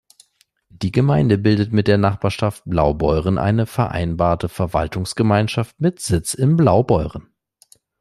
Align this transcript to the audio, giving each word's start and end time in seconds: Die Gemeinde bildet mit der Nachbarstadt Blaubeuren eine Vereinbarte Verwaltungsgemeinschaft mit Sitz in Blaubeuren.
Die 0.69 0.91
Gemeinde 0.91 1.37
bildet 1.37 1.71
mit 1.73 1.87
der 1.87 1.99
Nachbarstadt 1.99 2.63
Blaubeuren 2.65 3.37
eine 3.37 3.67
Vereinbarte 3.67 4.49
Verwaltungsgemeinschaft 4.49 5.79
mit 5.79 5.99
Sitz 5.99 6.33
in 6.33 6.55
Blaubeuren. 6.57 7.27